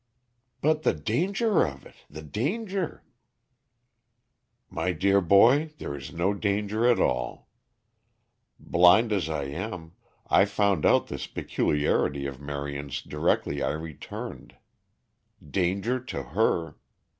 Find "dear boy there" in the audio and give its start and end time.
4.93-5.93